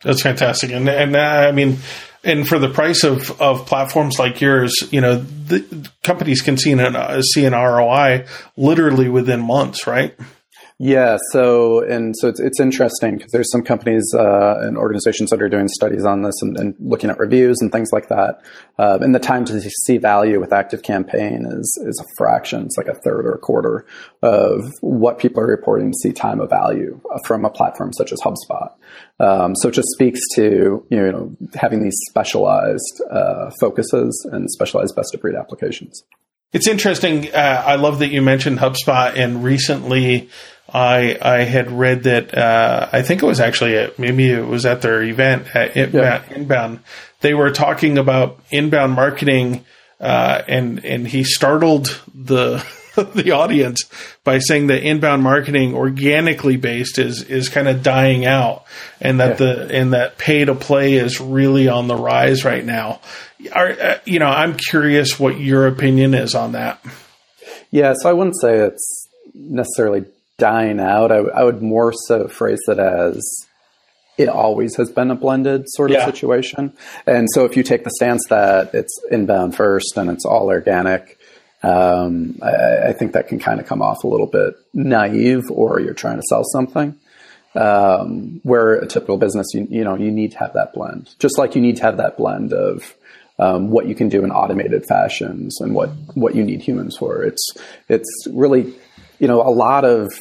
That's 0.03 0.21
fantastic, 0.21 0.71
and 0.71 0.87
and 0.87 1.15
uh, 1.15 1.19
I 1.19 1.51
mean, 1.51 1.77
and 2.23 2.47
for 2.47 2.59
the 2.59 2.69
price 2.69 3.03
of, 3.03 3.41
of 3.41 3.65
platforms 3.65 4.19
like 4.19 4.41
yours, 4.41 4.87
you 4.91 5.01
know, 5.01 5.15
the 5.15 5.89
companies 6.03 6.41
can 6.41 6.57
see 6.57 6.71
an 6.71 6.79
uh, 6.79 7.21
see 7.21 7.45
an 7.45 7.53
ROI 7.53 8.25
literally 8.55 9.09
within 9.09 9.41
months, 9.41 9.87
right? 9.87 10.13
Yeah, 10.79 11.17
so 11.31 11.81
and 11.81 12.13
so 12.15 12.27
it's, 12.27 12.39
it's 12.39 12.59
interesting 12.59 13.17
because 13.17 13.31
there's 13.31 13.51
some 13.51 13.63
companies 13.63 14.05
uh, 14.13 14.59
and 14.59 14.77
organizations 14.77 15.31
that 15.31 15.41
are 15.41 15.49
doing 15.49 15.67
studies 15.67 16.05
on 16.05 16.21
this 16.21 16.35
and, 16.41 16.55
and 16.55 16.75
looking 16.79 17.09
at 17.09 17.17
reviews 17.17 17.57
and 17.61 17.71
things 17.71 17.89
like 17.91 18.09
that. 18.09 18.45
Uh, 18.77 18.99
and 19.01 19.15
the 19.15 19.19
time 19.19 19.43
to 19.45 19.59
see 19.85 19.97
value 19.97 20.39
with 20.39 20.53
Active 20.53 20.83
Campaign 20.83 21.47
is 21.49 21.83
is 21.83 21.99
a 21.99 22.05
fraction. 22.15 22.65
It's 22.65 22.77
like 22.77 22.89
a 22.89 22.93
third 22.93 23.25
or 23.25 23.33
a 23.33 23.39
quarter 23.39 23.87
of 24.21 24.71
what 24.81 25.17
people 25.17 25.41
are 25.41 25.47
reporting 25.47 25.91
to 25.91 25.97
see 25.97 26.13
time 26.13 26.39
of 26.39 26.51
value 26.51 27.01
from 27.25 27.43
a 27.43 27.49
platform 27.49 27.91
such 27.93 28.11
as 28.11 28.19
HubSpot. 28.19 28.71
Um, 29.19 29.55
so 29.55 29.69
it 29.69 29.73
just 29.73 29.89
speaks 29.93 30.19
to 30.35 30.85
you 30.91 31.11
know 31.11 31.35
having 31.55 31.83
these 31.83 31.97
specialized 32.11 33.01
uh, 33.09 33.49
focuses 33.59 34.29
and 34.31 34.47
specialized 34.51 34.95
best 34.95 35.15
of 35.15 35.21
breed 35.21 35.35
applications. 35.35 36.03
It's 36.53 36.67
interesting. 36.67 37.33
Uh, 37.33 37.63
I 37.65 37.75
love 37.75 37.99
that 37.99 38.09
you 38.09 38.21
mentioned 38.21 38.59
HubSpot, 38.59 39.13
and 39.15 39.43
recently 39.43 40.29
I 40.73 41.17
I 41.21 41.43
had 41.43 41.71
read 41.71 42.03
that 42.03 42.37
uh, 42.37 42.89
I 42.91 43.01
think 43.01 43.23
it 43.23 43.25
was 43.25 43.39
actually 43.39 43.77
at, 43.77 43.97
maybe 43.97 44.29
it 44.29 44.45
was 44.45 44.65
at 44.65 44.81
their 44.81 45.01
event 45.01 45.55
at 45.55 45.77
Inbound. 45.77 46.23
Yeah. 46.29 46.35
Inbound. 46.35 46.79
They 47.21 47.33
were 47.33 47.51
talking 47.51 47.97
about 47.97 48.39
inbound 48.51 48.93
marketing, 48.93 49.65
uh, 49.99 50.41
and 50.47 50.83
and 50.83 51.07
he 51.07 51.23
startled 51.23 51.99
the 52.13 52.63
the 53.15 53.31
audience 53.31 53.83
by 54.23 54.39
saying 54.39 54.67
that 54.67 54.83
inbound 54.83 55.23
marketing 55.23 55.73
organically 55.73 56.57
based 56.57 56.99
is 56.99 57.23
is 57.23 57.47
kind 57.47 57.67
of 57.67 57.81
dying 57.81 58.25
out, 58.25 58.65
and 58.99 59.19
that 59.19 59.39
yeah. 59.39 59.53
the 59.53 59.75
and 59.75 59.93
that 59.93 60.17
pay 60.17 60.43
to 60.43 60.53
play 60.53 60.95
is 60.95 61.21
really 61.21 61.67
on 61.67 61.87
the 61.87 61.95
rise 61.95 62.43
right 62.43 62.65
now. 62.65 62.99
Are, 63.53 63.69
uh, 63.69 63.99
you 64.03 64.19
know, 64.19 64.27
I'm 64.27 64.57
curious 64.57 65.19
what 65.19 65.39
your 65.39 65.67
opinion 65.67 66.13
is 66.13 66.35
on 66.35 66.53
that. 66.53 66.83
Yeah, 67.71 67.93
so 67.97 68.09
I 68.09 68.13
wouldn't 68.13 68.39
say 68.41 68.57
it's 68.57 69.07
necessarily 69.33 70.05
dying 70.37 70.79
out. 70.79 71.11
I, 71.11 71.17
I 71.17 71.43
would 71.43 71.61
more 71.61 71.93
so 71.93 72.27
phrase 72.27 72.59
it 72.67 72.79
as 72.79 73.23
it 74.17 74.29
always 74.29 74.75
has 74.75 74.91
been 74.91 75.11
a 75.11 75.15
blended 75.15 75.65
sort 75.67 75.91
of 75.91 75.97
yeah. 75.97 76.05
situation. 76.05 76.73
And 77.05 77.27
so 77.33 77.45
if 77.45 77.55
you 77.55 77.63
take 77.63 77.83
the 77.83 77.91
stance 77.91 78.25
that 78.29 78.73
it's 78.73 78.99
inbound 79.11 79.55
first 79.55 79.95
and 79.95 80.09
it's 80.09 80.25
all 80.25 80.47
organic, 80.47 81.19
um, 81.63 82.39
I, 82.41 82.89
I, 82.89 82.93
think 82.93 83.13
that 83.13 83.27
can 83.27 83.39
kind 83.39 83.59
of 83.59 83.65
come 83.65 83.81
off 83.81 84.03
a 84.03 84.07
little 84.07 84.27
bit 84.27 84.55
naive 84.73 85.49
or 85.49 85.79
you're 85.79 85.95
trying 85.95 86.17
to 86.17 86.23
sell 86.29 86.43
something. 86.43 86.95
Um, 87.55 88.39
where 88.43 88.75
a 88.75 88.85
typical 88.85 89.17
business, 89.17 89.47
you, 89.55 89.67
you 89.71 89.83
know, 89.83 89.95
you 89.95 90.11
need 90.11 90.33
to 90.33 90.37
have 90.37 90.53
that 90.53 90.73
blend, 90.73 91.09
just 91.17 91.39
like 91.39 91.55
you 91.55 91.61
need 91.61 91.77
to 91.77 91.83
have 91.83 91.97
that 91.97 92.15
blend 92.15 92.53
of 92.53 92.93
um, 93.39 93.71
what 93.71 93.87
you 93.87 93.95
can 93.95 94.09
do 94.09 94.23
in 94.23 94.29
automated 94.29 94.85
fashions 94.87 95.59
and 95.59 95.73
what, 95.73 95.89
what 96.13 96.35
you 96.35 96.43
need 96.43 96.61
humans 96.61 96.95
for. 96.97 97.23
It's, 97.23 97.49
it's 97.89 98.27
really, 98.31 98.75
you 99.17 99.27
know, 99.27 99.41
a 99.41 99.49
lot 99.49 99.85
of 99.85 100.11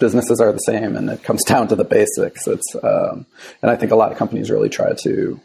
businesses 0.00 0.40
are 0.40 0.52
the 0.52 0.58
same, 0.58 0.96
and 0.96 1.10
it 1.10 1.22
comes 1.22 1.44
down 1.46 1.68
to 1.68 1.76
the 1.76 1.84
basics. 1.84 2.46
It's 2.46 2.74
um, 2.82 3.26
and 3.62 3.70
I 3.70 3.76
think 3.76 3.92
a 3.92 3.96
lot 3.96 4.12
of 4.12 4.18
companies 4.18 4.50
really 4.50 4.68
try 4.68 4.92
to 4.94 5.40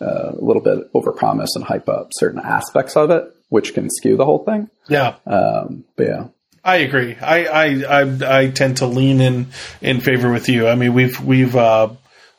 uh, 0.00 0.32
a 0.32 0.44
little 0.44 0.62
bit 0.62 0.92
overpromise 0.92 1.48
and 1.54 1.64
hype 1.64 1.88
up 1.88 2.10
certain 2.14 2.40
aspects 2.40 2.96
of 2.96 3.10
it, 3.10 3.24
which 3.48 3.74
can 3.74 3.88
skew 3.90 4.16
the 4.16 4.24
whole 4.24 4.44
thing. 4.44 4.68
Yeah. 4.88 5.16
Um, 5.26 5.84
but 5.96 6.06
yeah. 6.06 6.26
I 6.64 6.76
agree. 6.78 7.14
I, 7.14 7.44
I, 7.44 8.02
I 8.02 8.38
I 8.38 8.50
tend 8.50 8.78
to 8.78 8.86
lean 8.86 9.20
in 9.20 9.46
in 9.80 10.00
favor 10.00 10.32
with 10.32 10.48
you. 10.48 10.66
I 10.66 10.74
mean, 10.74 10.94
we've 10.94 11.20
we've 11.20 11.54
uh, 11.54 11.90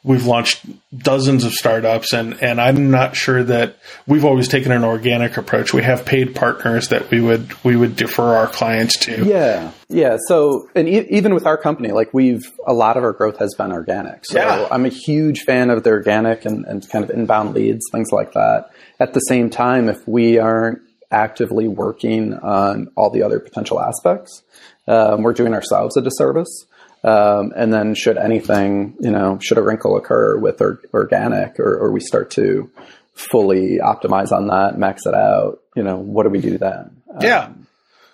we've 0.08 0.26
launched 0.26 0.66
dozens 0.98 1.44
of 1.44 1.52
startups 1.52 2.14
and, 2.14 2.42
and 2.42 2.62
I'm 2.62 2.90
not 2.92 3.16
sure 3.18 3.44
that 3.44 3.76
we've 4.08 4.24
always 4.24 4.48
taken 4.48 4.72
an 4.72 4.86
organic 4.86 5.36
approach. 5.36 5.74
We 5.74 5.84
have 5.84 6.06
paid 6.06 6.34
partners 6.34 6.88
that 6.88 7.12
we 7.12 7.20
would, 7.20 7.52
we 7.66 7.76
would 7.76 7.98
defer 7.98 8.38
our 8.38 8.48
clients 8.48 8.98
to. 9.00 9.26
Yeah. 9.26 9.72
Yeah. 9.90 10.18
So, 10.28 10.70
and 10.76 10.88
e- 10.88 11.08
even 11.10 11.34
with 11.34 11.46
our 11.46 11.58
company, 11.58 11.92
like 11.92 12.14
we've, 12.14 12.50
a 12.66 12.74
lot 12.74 12.96
of 12.96 13.04
our 13.04 13.12
growth 13.12 13.38
has 13.40 13.54
been 13.56 13.74
organic. 13.74 14.26
So 14.26 14.40
yeah. 14.40 14.68
I'm 14.72 14.86
a 14.86 14.90
huge 14.90 15.42
fan 15.42 15.70
of 15.70 15.84
the 15.84 15.90
organic 15.90 16.46
and, 16.46 16.66
and 16.66 16.90
kind 16.90 17.04
of 17.04 17.12
inbound 17.12 17.54
leads, 17.54 17.86
things 17.92 18.12
like 18.12 18.32
that. 18.32 18.72
At 19.02 19.14
the 19.14 19.20
same 19.20 19.50
time, 19.50 19.90
if 19.90 20.08
we 20.08 20.40
aren't 20.40 20.80
actively 21.12 21.68
working 21.68 22.34
on 22.34 22.88
all 22.96 23.10
the 23.10 23.24
other 23.24 23.42
potential 23.42 23.82
aspects, 23.82 24.44
um, 24.88 25.22
we're 25.22 25.34
doing 25.34 25.54
ourselves 25.54 25.98
a 25.98 26.02
disservice. 26.02 26.66
Um, 27.04 27.54
and 27.56 27.72
then 27.72 27.96
should 27.96 28.18
anything, 28.18 28.96
you 29.00 29.12
know, 29.12 29.40
should 29.42 29.58
a 29.58 29.62
wrinkle 29.62 29.98
occur 29.98 30.38
with 30.38 30.62
or, 30.62 30.82
organic 30.94 31.60
or, 31.60 31.78
or, 31.78 31.92
we 31.92 32.00
start 32.00 32.32
to 32.32 32.70
fully 33.14 33.78
optimize 33.78 34.32
on 34.32 34.48
that, 34.48 34.78
max 34.78 35.06
it 35.06 35.14
out, 35.14 35.62
you 35.76 35.84
know, 35.84 35.98
what 35.98 36.24
do 36.24 36.30
we 36.30 36.42
do 36.42 36.58
then? 36.58 37.02
Yeah. 37.22 37.46
Um, 37.46 37.68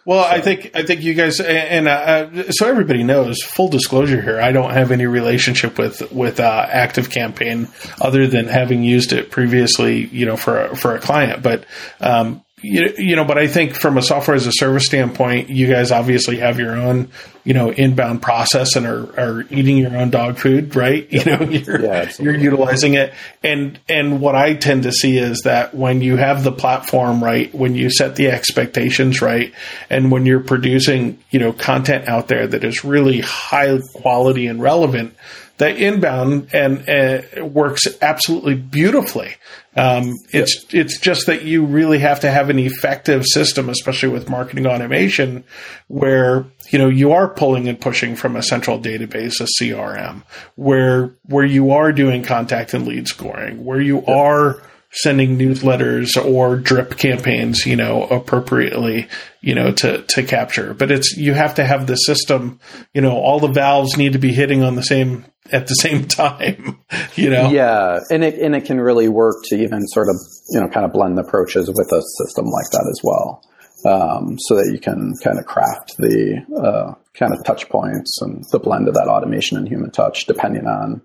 well, 0.05 0.25
so. 0.25 0.29
I 0.29 0.41
think 0.41 0.71
I 0.75 0.83
think 0.83 1.01
you 1.01 1.13
guys 1.13 1.39
and 1.39 1.87
uh, 1.87 2.51
so 2.51 2.67
everybody 2.67 3.03
knows. 3.03 3.41
Full 3.41 3.69
disclosure 3.69 4.21
here: 4.21 4.39
I 4.39 4.51
don't 4.51 4.71
have 4.71 4.91
any 4.91 5.05
relationship 5.05 5.77
with 5.77 6.11
with 6.11 6.41
uh, 6.41 6.67
Active 6.69 7.09
Campaign 7.09 7.69
other 8.01 8.27
than 8.27 8.47
having 8.47 8.83
used 8.83 9.13
it 9.13 9.31
previously, 9.31 10.05
you 10.05 10.25
know, 10.25 10.35
for 10.35 10.65
a, 10.65 10.75
for 10.75 10.95
a 10.95 10.99
client. 10.99 11.41
But 11.41 11.65
um, 12.01 12.42
you, 12.63 12.93
you 12.97 13.15
know, 13.15 13.25
but 13.25 13.37
I 13.37 13.47
think 13.47 13.75
from 13.75 13.97
a 13.97 14.01
software 14.01 14.35
as 14.35 14.47
a 14.47 14.51
service 14.53 14.85
standpoint, 14.85 15.49
you 15.49 15.67
guys 15.67 15.91
obviously 15.91 16.37
have 16.37 16.59
your 16.59 16.75
own, 16.77 17.09
you 17.43 17.53
know, 17.53 17.71
inbound 17.71 18.21
process 18.21 18.77
and 18.77 18.85
are, 18.85 19.19
are 19.19 19.41
eating 19.49 19.77
your 19.77 19.95
own 19.95 20.09
dog 20.09 20.37
food, 20.37 20.75
right? 20.75 21.07
You 21.13 21.25
know, 21.25 21.43
you're, 21.43 21.81
Yeah, 21.81 22.11
you're 22.19 22.35
utilizing 22.35 22.95
it. 22.95 23.13
And, 23.43 23.79
and 23.87 24.19
what 24.21 24.35
I 24.35 24.55
tend 24.55 24.83
to 24.83 24.91
see 24.91 25.17
is 25.17 25.41
that 25.41 25.75
when 25.75 26.01
you 26.01 26.15
have 26.15 26.43
the 26.43 26.51
platform 26.51 27.23
right, 27.23 27.53
when 27.53 27.75
you 27.75 27.89
set 27.89 28.15
the 28.15 28.27
expectations 28.29 29.21
right, 29.21 29.53
and 29.89 30.11
when 30.11 30.25
you're 30.25 30.39
producing, 30.39 31.19
you 31.29 31.39
know, 31.39 31.53
content 31.53 32.07
out 32.07 32.29
there 32.29 32.47
that 32.47 32.63
is 32.63 32.83
really 32.83 33.19
high 33.19 33.79
quality 33.93 34.47
and 34.47 34.61
relevant, 34.61 35.15
that 35.63 35.77
inbound 35.77 36.49
and 36.53 36.89
uh, 36.89 37.45
works 37.45 37.87
absolutely 38.01 38.55
beautifully. 38.55 39.35
Um, 39.77 40.11
it's 40.31 40.65
it's 40.71 40.99
just 40.99 41.27
that 41.27 41.43
you 41.43 41.65
really 41.65 41.99
have 41.99 42.19
to 42.19 42.29
have 42.29 42.49
an 42.49 42.59
effective 42.59 43.23
system, 43.25 43.69
especially 43.69 44.09
with 44.09 44.29
marketing 44.29 44.67
automation, 44.67 45.45
where 45.87 46.45
you 46.69 46.79
know 46.79 46.89
you 46.89 47.13
are 47.13 47.29
pulling 47.29 47.69
and 47.69 47.79
pushing 47.79 48.17
from 48.17 48.35
a 48.35 48.43
central 48.43 48.77
database, 48.77 49.39
a 49.39 49.47
CRM, 49.63 50.23
where 50.55 51.15
where 51.23 51.45
you 51.45 51.71
are 51.71 51.93
doing 51.93 52.23
contact 52.23 52.73
and 52.73 52.85
lead 52.85 53.07
scoring, 53.07 53.63
where 53.63 53.81
you 53.81 54.05
are 54.05 54.61
sending 54.93 55.39
newsletters 55.39 56.23
or 56.23 56.55
drip 56.55 56.97
campaigns, 56.97 57.65
you 57.65 57.75
know, 57.75 58.03
appropriately, 58.03 59.07
you 59.41 59.55
know, 59.55 59.71
to, 59.71 60.03
to 60.03 60.23
capture. 60.23 60.73
But 60.75 60.91
it's, 60.91 61.17
you 61.17 61.33
have 61.33 61.55
to 61.55 61.65
have 61.65 61.87
the 61.87 61.95
system, 61.95 62.59
you 62.93 63.01
know, 63.01 63.17
all 63.17 63.39
the 63.39 63.47
valves 63.47 63.97
need 63.97 64.13
to 64.13 64.19
be 64.19 64.33
hitting 64.33 64.61
on 64.63 64.75
the 64.75 64.83
same, 64.83 65.25
at 65.51 65.67
the 65.67 65.73
same 65.75 66.07
time, 66.07 66.79
you 67.15 67.29
know? 67.29 67.49
Yeah, 67.49 67.99
and 68.09 68.23
it 68.23 68.39
and 68.39 68.55
it 68.55 68.65
can 68.65 68.79
really 68.79 69.09
work 69.09 69.37
to 69.45 69.55
even 69.55 69.85
sort 69.87 70.09
of 70.09 70.15
you 70.51 70.59
know 70.59 70.67
kind 70.69 70.85
of 70.85 70.93
blend 70.93 71.19
approaches 71.19 71.67
with 71.69 71.91
a 71.91 72.01
system 72.23 72.45
like 72.45 72.69
that 72.71 72.87
as 72.89 72.99
well, 73.03 73.43
um, 73.85 74.37
so 74.39 74.55
that 74.55 74.69
you 74.71 74.79
can 74.79 75.13
kind 75.23 75.39
of 75.39 75.45
craft 75.45 75.95
the 75.97 76.41
uh, 76.57 76.93
kind 77.13 77.33
of 77.33 77.43
touch 77.45 77.69
points 77.69 78.21
and 78.21 78.43
the 78.51 78.59
blend 78.59 78.87
of 78.87 78.93
that 78.95 79.07
automation 79.07 79.57
and 79.57 79.67
human 79.67 79.91
touch, 79.91 80.25
depending 80.25 80.65
on 80.65 81.01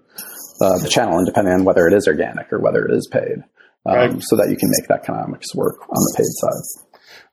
uh, 0.63 0.79
the 0.79 0.89
channel 0.89 1.19
and 1.19 1.27
depending 1.27 1.53
on 1.55 1.65
whether 1.65 1.87
it 1.87 1.93
is 1.95 2.07
organic 2.09 2.53
or 2.53 2.59
whether 2.61 2.85
it 2.85 2.93
is 2.95 3.09
paid, 3.13 3.45
um, 3.87 3.95
Right. 3.95 4.23
so 4.23 4.37
that 4.37 4.49
you 4.51 4.57
can 4.57 4.71
make 4.71 4.89
that 4.89 5.01
economics 5.03 5.55
work 5.55 5.81
on 5.83 5.95
the 5.97 6.15
paid 6.17 6.27
side. 6.27 6.88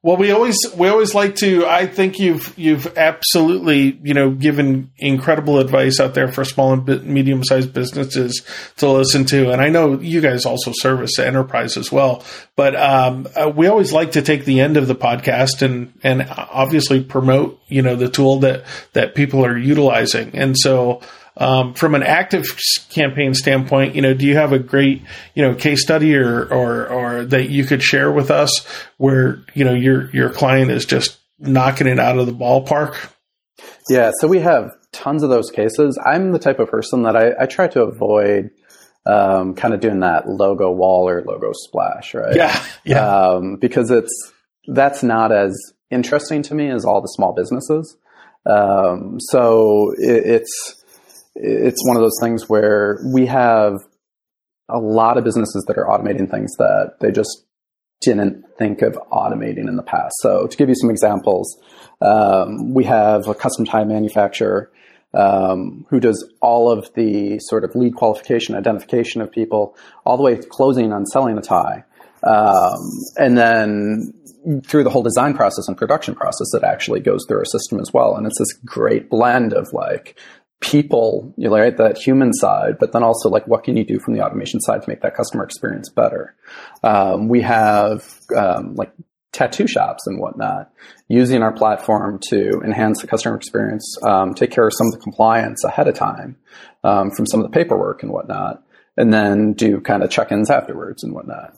Well, 0.06 0.18
we 0.18 0.30
always 0.30 0.60
we 0.78 0.88
always 0.88 1.16
like 1.16 1.36
to. 1.38 1.66
I 1.66 1.88
think 1.88 2.20
you've 2.20 2.54
you've 2.60 2.96
absolutely 2.96 4.00
you 4.04 4.14
know 4.14 4.30
given 4.30 4.92
incredible 5.00 5.58
advice 5.58 6.00
out 6.00 6.14
there 6.14 6.28
for 6.28 6.46
small 6.46 6.74
and 6.74 7.06
medium 7.06 7.44
sized 7.44 7.74
businesses 7.74 8.44
to 8.78 8.88
listen 8.88 9.26
to, 9.26 9.50
and 9.50 9.60
I 9.60 9.70
know 9.70 10.00
you 10.00 10.22
guys 10.22 10.46
also 10.46 10.72
service 10.76 11.18
enterprise 11.18 11.76
as 11.76 11.92
well. 11.92 12.24
But 12.56 12.76
um, 12.76 13.28
uh, 13.36 13.50
we 13.50 13.66
always 13.66 13.92
like 13.94 14.12
to 14.12 14.22
take 14.22 14.46
the 14.46 14.60
end 14.60 14.78
of 14.78 14.88
the 14.88 14.94
podcast 14.94 15.64
and 15.64 15.92
and 16.04 16.28
obviously 16.30 17.04
promote 17.04 17.60
you 17.68 17.82
know 17.82 17.96
the 17.96 18.08
tool 18.08 18.42
that 18.42 18.64
that 18.94 19.16
people 19.16 19.44
are 19.44 19.58
utilizing, 19.58 20.38
and 20.38 20.56
so. 20.56 21.02
Um, 21.38 21.74
from 21.74 21.96
an 21.96 22.04
active 22.04 22.46
campaign 22.90 23.34
standpoint, 23.34 23.96
you 23.96 24.02
know, 24.02 24.14
do 24.14 24.26
you 24.26 24.36
have 24.36 24.54
a 24.54 24.60
great, 24.60 25.02
you 25.34 25.44
know, 25.44 25.54
case 25.54 25.82
study 25.84 26.16
or, 26.16 26.46
or, 26.46 26.88
or 26.88 27.26
that 27.26 27.50
you 27.50 27.66
could 27.66 27.84
share 27.84 28.10
with 28.10 28.32
us 28.32 28.66
where, 28.98 29.44
you 29.54 29.66
know, 29.66 29.74
your, 29.74 30.10
your 30.12 30.30
client 30.30 30.72
is 30.72 30.86
just 30.86 31.18
knocking 31.38 31.88
it 31.88 32.00
out 32.00 32.18
of 32.18 32.26
the 32.26 32.32
ballpark? 32.32 33.12
Yeah, 33.90 34.12
so 34.20 34.28
we 34.28 34.40
have 34.40 34.72
tons 34.94 35.24
of 35.24 35.30
those 35.30 35.52
cases. 35.52 36.00
I'm 36.04 36.32
the 36.32 36.40
type 36.40 36.60
of 36.60 36.70
person 36.70 37.04
that 37.04 37.18
I, 37.18 37.34
I 37.38 37.46
try 37.48 37.68
to 37.68 37.84
avoid 37.84 38.52
um, 39.06 39.56
kind 39.56 39.74
of 39.74 39.82
doing 39.82 40.00
that 40.00 40.28
logo 40.28 40.72
wall 40.72 41.08
or 41.08 41.22
logo 41.22 41.52
splash, 41.54 42.14
right? 42.14 42.36
Yeah. 42.36 42.66
Yeah. 42.84 43.06
um, 43.06 43.58
because 43.58 43.92
it's 43.92 44.32
that's 44.68 45.04
not 45.04 45.32
as 45.32 45.54
interesting 45.92 46.42
to 46.44 46.56
me 46.56 46.70
as 46.70 46.86
all 46.86 47.02
the 47.02 47.08
small 47.08 47.34
businesses. 47.34 47.98
Um, 48.46 49.18
so 49.20 49.94
it, 49.98 50.26
it's 50.26 50.85
it's 51.36 51.86
one 51.86 51.98
of 51.98 52.02
those 52.02 52.18
things 52.22 52.50
where 52.50 53.00
we 53.14 53.26
have 53.26 53.80
a 54.70 54.80
lot 54.80 55.18
of 55.18 55.24
businesses 55.24 55.64
that 55.68 55.78
are 55.78 55.86
automating 55.86 56.30
things 56.30 56.52
that 56.58 56.96
they 57.00 57.12
just 57.12 57.46
didn't 58.02 58.44
think 58.58 58.82
of 58.82 58.98
automating 59.12 59.68
in 59.68 59.76
the 59.76 59.84
past. 59.84 60.14
So 60.20 60.48
to 60.48 60.58
give 60.58 60.70
you 60.70 60.76
some 60.76 60.90
examples, 60.90 61.58
um, 62.02 62.74
we 62.74 62.84
have 62.86 63.28
a 63.28 63.36
custom 63.36 63.66
tie 63.66 63.84
manufacturer 63.84 64.72
um, 65.14 65.86
who 65.90 66.00
does 66.00 66.30
all 66.42 66.70
of 66.70 66.94
the 66.94 67.40
sort 67.40 67.64
of 67.64 67.74
lead 67.76 67.96
qualification, 67.96 68.56
identification 68.56 69.22
of 69.22 69.32
people, 69.32 69.78
all 70.06 70.18
the 70.18 70.24
way 70.24 70.36
to 70.36 70.48
closing 70.48 70.92
on 70.92 71.06
selling 71.06 71.38
a 71.38 71.42
tie. 71.42 71.84
Um, 72.24 72.90
and 73.18 73.38
then 73.38 74.14
through 74.66 74.84
the 74.84 74.90
whole 74.90 75.04
design 75.04 75.34
process 75.36 75.68
and 75.68 75.78
production 75.78 76.16
process, 76.16 76.54
it 76.54 76.64
actually 76.64 77.00
goes 77.00 77.26
through 77.28 77.40
our 77.40 77.46
system 77.46 77.80
as 77.80 77.92
well. 77.94 78.16
And 78.16 78.26
it's 78.26 78.38
this 78.38 78.54
great 78.66 79.10
blend 79.10 79.54
of 79.54 79.68
like 79.74 80.20
people, 80.62 81.34
you 81.38 81.50
know, 81.50 81.56
right, 81.56 81.76
that 81.78 81.98
human 81.98 82.34
side, 82.34 82.78
but 82.80 82.92
then 82.92 83.04
also 83.04 83.30
like 83.30 83.48
what 83.48 83.64
can 83.64 83.76
you 83.78 83.84
do 83.84 84.00
from 84.00 84.14
the 84.14 84.22
automation 84.22 84.60
side 84.62 84.82
to 84.82 84.90
make 84.90 85.02
that 85.02 85.16
customer 85.16 85.44
experience 85.44 85.90
better? 85.90 86.36
Um, 86.84 87.28
we 87.28 87.42
have 87.42 88.20
um, 88.36 88.76
like 88.76 88.92
tattoo 89.36 89.68
shops 89.68 90.08
and 90.08 90.20
whatnot 90.20 90.72
using 91.10 91.44
our 91.44 91.52
platform 91.52 92.20
to 92.30 92.62
enhance 92.64 93.02
the 93.02 93.08
customer 93.08 93.36
experience, 93.36 93.98
um, 94.04 94.34
take 94.34 94.50
care 94.50 94.66
of 94.66 94.74
some 94.74 94.88
of 94.88 94.94
the 94.94 95.00
compliance 95.00 95.64
ahead 95.64 95.88
of 95.88 95.94
time 95.94 96.38
um, 96.84 97.12
from 97.12 97.26
some 97.26 97.42
of 97.42 97.52
the 97.52 97.54
paperwork 97.54 98.02
and 98.02 98.12
whatnot. 98.12 98.64
And 98.98 99.14
then 99.14 99.52
do 99.52 99.82
kind 99.82 100.04
of 100.04 100.10
check-ins 100.10 100.50
afterwards 100.50 101.04
and 101.04 101.14
whatnot. 101.14 101.54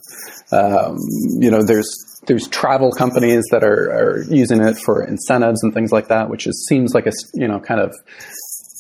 Um, 0.51 0.98
you 1.39 1.51
know, 1.51 1.62
there's 1.63 1.88
there's 2.25 2.48
travel 2.48 2.92
companies 2.92 3.44
that 3.51 3.63
are, 3.63 3.92
are 3.92 4.24
using 4.24 4.60
it 4.60 4.75
for 4.80 5.04
incentives 5.04 5.62
and 5.62 5.72
things 5.72 5.92
like 5.92 6.08
that, 6.08 6.32
which 6.32 6.48
is 6.48 6.66
seems 6.68 6.96
like 6.96 7.06
a 7.06 7.12
you 7.36 7.48
know 7.48 7.60
kind 7.60 7.80
of 7.80 7.94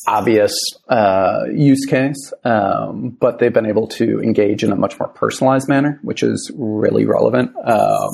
obvious 0.07 0.53
uh, 0.87 1.43
use 1.53 1.85
case, 1.85 2.33
um, 2.45 3.09
but 3.19 3.39
they've 3.39 3.53
been 3.53 3.65
able 3.65 3.87
to 3.87 4.21
engage 4.21 4.63
in 4.63 4.71
a 4.71 4.75
much 4.75 4.97
more 4.99 5.09
personalized 5.09 5.67
manner, 5.67 5.99
which 6.01 6.23
is 6.23 6.49
really 6.55 7.05
relevant 7.05 7.51
um, 7.65 8.09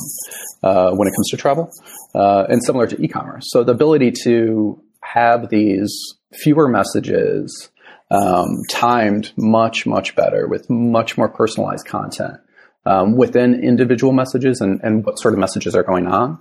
uh, 0.63 0.91
when 0.91 1.07
it 1.07 1.11
comes 1.11 1.29
to 1.29 1.37
travel, 1.37 1.69
uh, 2.15 2.45
and 2.49 2.63
similar 2.63 2.87
to 2.87 3.01
e-commerce. 3.01 3.45
So 3.49 3.63
the 3.63 3.71
ability 3.71 4.11
to 4.23 4.81
have 5.01 5.49
these 5.49 5.93
fewer 6.33 6.67
messages 6.67 7.69
um, 8.09 8.61
timed 8.69 9.31
much 9.37 9.85
much 9.85 10.15
better 10.15 10.47
with 10.47 10.69
much 10.69 11.17
more 11.17 11.29
personalized 11.29 11.85
content. 11.85 12.37
Um, 12.85 13.15
within 13.15 13.63
individual 13.63 14.11
messages 14.11 14.59
and, 14.59 14.81
and 14.83 15.05
what 15.05 15.17
sort 15.17 15.33
of 15.33 15.39
messages 15.39 15.73
are 15.73 15.83
going 15.83 16.05
on, 16.05 16.37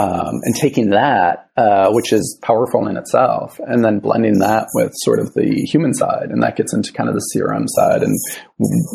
um, 0.00 0.40
and 0.42 0.54
taking 0.54 0.90
that, 0.90 1.50
uh, 1.58 1.90
which 1.90 2.10
is 2.10 2.38
powerful 2.42 2.88
in 2.88 2.96
itself, 2.96 3.60
and 3.66 3.84
then 3.84 3.98
blending 3.98 4.38
that 4.38 4.68
with 4.72 4.92
sort 4.94 5.18
of 5.18 5.34
the 5.34 5.66
human 5.70 5.92
side, 5.92 6.30
and 6.30 6.42
that 6.42 6.56
gets 6.56 6.72
into 6.72 6.90
kind 6.92 7.10
of 7.10 7.14
the 7.14 7.30
CRM 7.34 7.66
side, 7.68 8.02
and 8.02 8.18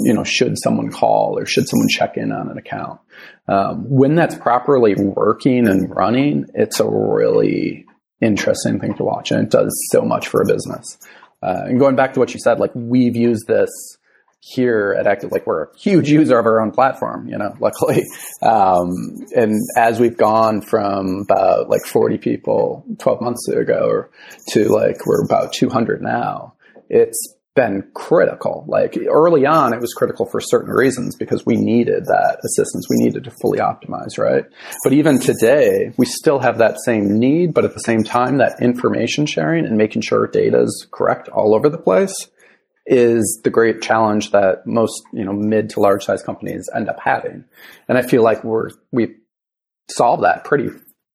you 0.03 0.13
know, 0.13 0.23
should 0.23 0.55
someone 0.57 0.89
call 0.89 1.37
or 1.37 1.45
should 1.45 1.69
someone 1.69 1.89
check 1.89 2.17
in 2.17 2.31
on 2.31 2.49
an 2.49 2.57
account? 2.57 2.99
Um, 3.47 3.85
when 3.89 4.15
that's 4.15 4.35
properly 4.35 4.95
working 4.95 5.67
and 5.67 5.95
running, 5.95 6.45
it's 6.53 6.79
a 6.79 6.89
really 6.89 7.85
interesting 8.21 8.79
thing 8.79 8.95
to 8.95 9.03
watch, 9.03 9.31
and 9.31 9.43
it 9.43 9.51
does 9.51 9.71
so 9.91 10.01
much 10.01 10.27
for 10.27 10.41
a 10.41 10.45
business. 10.45 10.97
Uh, 11.41 11.63
and 11.65 11.79
going 11.79 11.95
back 11.95 12.13
to 12.13 12.19
what 12.19 12.33
you 12.33 12.39
said, 12.39 12.59
like 12.59 12.71
we've 12.75 13.15
used 13.15 13.47
this 13.47 13.69
here 14.41 14.95
at 14.97 15.05
Active, 15.05 15.31
like 15.31 15.45
we're 15.45 15.63
a 15.63 15.77
huge 15.77 16.09
user 16.09 16.39
of 16.39 16.45
our 16.45 16.61
own 16.61 16.71
platform, 16.71 17.27
you 17.27 17.37
know, 17.37 17.55
luckily. 17.59 18.05
Um, 18.41 18.91
and 19.35 19.59
as 19.77 19.99
we've 19.99 20.17
gone 20.17 20.61
from 20.61 21.25
about 21.29 21.69
like 21.69 21.85
40 21.85 22.17
people 22.17 22.85
12 22.99 23.21
months 23.21 23.47
ago 23.47 24.05
to 24.49 24.69
like 24.69 25.05
we're 25.05 25.23
about 25.23 25.53
200 25.53 26.01
now, 26.01 26.53
it's 26.89 27.35
been 27.55 27.83
critical. 27.93 28.63
Like 28.67 28.97
early 29.09 29.45
on, 29.45 29.73
it 29.73 29.81
was 29.81 29.93
critical 29.93 30.25
for 30.25 30.39
certain 30.39 30.71
reasons 30.71 31.17
because 31.17 31.45
we 31.45 31.57
needed 31.57 32.05
that 32.05 32.39
assistance. 32.43 32.87
We 32.89 33.03
needed 33.03 33.25
to 33.25 33.31
fully 33.41 33.59
optimize, 33.59 34.17
right? 34.17 34.45
But 34.83 34.93
even 34.93 35.19
today, 35.19 35.91
we 35.97 36.05
still 36.05 36.39
have 36.39 36.59
that 36.59 36.77
same 36.85 37.19
need, 37.19 37.53
but 37.53 37.65
at 37.65 37.73
the 37.73 37.81
same 37.81 38.03
time, 38.03 38.37
that 38.37 38.61
information 38.61 39.25
sharing 39.25 39.65
and 39.65 39.77
making 39.77 40.03
sure 40.03 40.25
data 40.27 40.61
is 40.61 40.87
correct 40.91 41.27
all 41.27 41.53
over 41.53 41.67
the 41.67 41.77
place 41.77 42.29
is 42.89 43.39
the 43.43 43.49
great 43.49 43.81
challenge 43.81 44.31
that 44.31 44.65
most 44.65 45.01
you 45.13 45.23
know 45.23 45.31
mid 45.31 45.69
to 45.69 45.79
large 45.79 46.03
size 46.03 46.23
companies 46.23 46.67
end 46.75 46.89
up 46.89 46.99
having 46.99 47.45
and 47.87 47.97
i 47.97 48.01
feel 48.01 48.23
like 48.23 48.43
we're 48.43 48.69
we 48.91 49.15
solved 49.89 50.23
that 50.23 50.43
pretty 50.43 50.69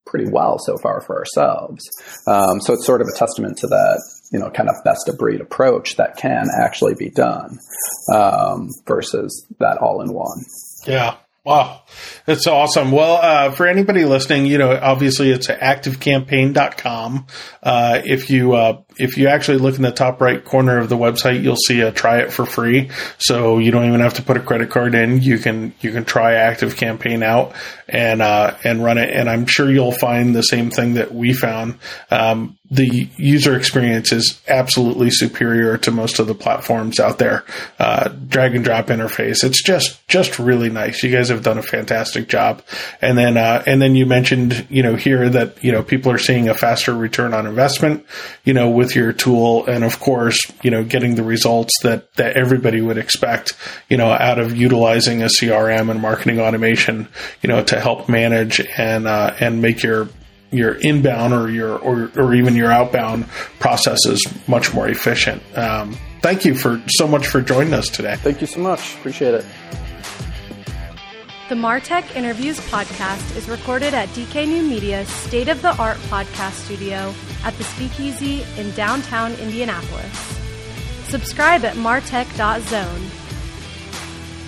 pretty 0.07 0.31
well 0.31 0.59
so 0.59 0.76
far 0.78 1.00
for 1.00 1.19
ourselves 1.19 1.83
um, 2.28 2.61
so 2.61 2.75
it's 2.75 2.87
sort 2.87 3.00
of 3.00 3.09
a 3.09 3.19
testament 3.19 3.59
to 3.59 3.66
that 3.66 4.00
you 4.33 4.38
know 4.38 4.50
kind 4.50 4.69
of 4.69 4.76
best 4.85 5.09
of 5.09 5.19
breed 5.19 5.40
approach 5.40 5.97
that 5.97 6.16
can 6.16 6.47
actually 6.62 6.95
be 6.95 7.11
done 7.11 7.59
um, 8.14 8.69
versus 8.87 9.47
that 9.59 9.78
all 9.78 10.00
in 10.00 10.12
one 10.12 10.38
Yeah. 10.87 11.16
Wow. 11.45 11.83
That's 12.25 12.47
awesome. 12.47 12.90
Well, 12.90 13.19
uh, 13.21 13.50
for 13.50 13.66
anybody 13.66 14.07
listening, 14.07 14.47
you 14.47 14.57
know, 14.57 14.78
obviously 14.81 15.31
it's 15.31 15.49
activecampaign.com. 15.49 17.26
Uh, 17.62 18.00
if 18.02 18.31
you, 18.31 18.54
uh, 18.54 18.81
if 18.97 19.17
you 19.17 19.29
actually 19.29 19.59
look 19.59 19.77
in 19.77 19.83
the 19.83 19.93
top 19.93 20.21
right 20.21 20.45
corner 20.45 20.79
of 20.79 20.89
the 20.89 20.97
website, 20.97 21.43
you'll 21.43 21.57
see 21.57 21.81
a 21.81 21.93
try 21.93 22.19
it 22.21 22.33
for 22.33 22.47
free. 22.47 22.91
So 23.19 23.59
you 23.59 23.71
don't 23.71 23.87
even 23.87 24.01
have 24.01 24.15
to 24.15 24.23
put 24.23 24.37
a 24.37 24.41
credit 24.41 24.71
card 24.71 24.95
in. 24.95 25.21
You 25.23 25.39
can 25.39 25.75
you 25.81 25.93
can 25.93 26.05
try 26.05 26.35
Active 26.35 26.77
Campaign 26.77 27.23
out 27.23 27.55
and 27.89 28.23
uh, 28.23 28.57
and 28.65 28.83
run 28.83 28.99
it. 28.99 29.11
And 29.11 29.29
I'm 29.29 29.47
sure 29.47 29.71
you'll 29.71 29.93
find 29.93 30.35
the 30.35 30.43
same 30.43 30.71
thing 30.71 30.95
that 30.95 31.15
we 31.15 31.33
found. 31.33 31.79
Um, 32.11 32.59
the 32.71 33.09
user 33.17 33.57
experience 33.57 34.11
is 34.11 34.41
absolutely 34.49 35.11
superior 35.11 35.77
to 35.79 35.91
most 35.91 36.19
of 36.19 36.27
the 36.27 36.35
platforms 36.35 36.99
out 36.99 37.19
there. 37.19 37.45
Uh, 37.79 38.09
drag 38.09 38.55
and 38.55 38.65
drop 38.65 38.87
interface. 38.87 39.45
It's 39.45 39.63
just 39.63 40.07
just 40.09 40.39
really 40.39 40.71
nice. 40.71 41.03
You 41.03 41.13
guys 41.13 41.29
have 41.29 41.43
done 41.43 41.59
a 41.59 41.63
fantastic 41.63 42.29
job. 42.29 42.63
And 43.03 43.19
then 43.19 43.37
uh, 43.37 43.63
and 43.67 43.83
then 43.83 43.95
you 43.95 44.07
mentioned 44.07 44.67
you 44.71 44.83
know 44.83 44.97
here 44.97 45.29
that 45.29 45.63
you 45.63 45.73
know 45.73 45.83
people 45.83 46.11
are 46.11 46.19
seeing 46.19 46.49
a 46.49 46.55
faster 46.55 46.95
return 46.95 47.35
on 47.35 47.47
investment. 47.47 48.07
You 48.45 48.55
know 48.55 48.71
with 48.85 48.95
your 48.95 49.12
tool, 49.12 49.67
and 49.67 49.83
of 49.85 49.99
course 50.00 50.38
you 50.62 50.71
know 50.71 50.85
getting 50.85 51.14
the 51.14 51.23
results 51.23 51.73
that 51.83 52.12
that 52.14 52.37
everybody 52.37 52.81
would 52.81 52.99
expect. 52.99 53.55
You 53.88 53.97
know 53.97 54.11
out 54.12 54.38
of 54.38 54.57
utilizing 54.57 55.23
a 55.23 55.26
CRM 55.26 55.91
and 55.91 56.00
marketing 56.00 56.41
automation. 56.41 57.09
You 57.43 57.49
know 57.49 57.62
to 57.64 57.81
help 57.81 58.09
manage 58.09 58.61
and 58.76 59.07
uh, 59.07 59.35
and 59.41 59.62
make 59.62 59.83
your 59.83 60.09
your 60.50 60.75
inbound 60.75 61.33
or 61.33 61.50
your 61.50 61.76
or, 61.79 62.11
or 62.17 62.35
even 62.35 62.55
your 62.55 62.71
outbound 62.71 63.26
processes 63.59 64.26
much 64.47 64.75
more 64.75 64.88
efficient. 64.88 65.43
Um, 65.57 65.97
thank 66.21 66.45
you 66.45 66.55
for 66.55 66.83
so 66.88 67.09
much 67.09 67.26
for 67.26 67.41
joining 67.41 67.75
us 67.75 67.88
today. 67.88 68.17
Thank 68.17 68.41
you 68.41 68.47
so 68.47 68.61
much. 68.61 68.95
Appreciate 68.97 69.35
it. 69.35 69.45
The 71.47 71.55
Martech 71.55 72.17
Interviews 72.17 72.59
podcast 72.71 73.37
is 73.37 73.51
recorded 73.51 73.93
at 73.93 74.09
DK 74.09 74.49
New 74.49 74.63
Media's 74.63 75.09
state 75.09 75.49
of 75.49 75.61
the 75.61 75.77
art 75.77 75.99
podcast 76.09 76.53
studio 76.53 77.13
at 77.45 77.53
the 77.59 77.65
Speakeasy 77.65 78.47
in 78.57 78.71
downtown 78.71 79.35
Indianapolis. 79.35 80.39
Subscribe 81.09 81.67
at 81.67 81.77
martech.zone. 81.77 83.11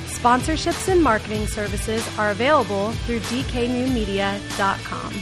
Sponsorships 0.06 0.88
and 0.90 1.02
marketing 1.02 1.46
services 1.46 2.02
are 2.18 2.30
available 2.30 2.92
through 3.04 3.20
dknewmedia.com. 3.20 5.12